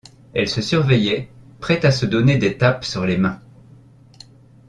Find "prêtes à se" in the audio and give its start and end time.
1.59-2.07